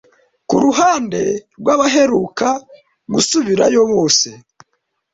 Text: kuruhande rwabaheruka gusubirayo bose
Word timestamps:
kuruhande 0.49 1.21
rwabaheruka 1.59 2.47
gusubirayo 3.13 3.81
bose 3.91 4.27